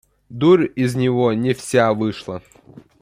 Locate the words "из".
0.75-0.95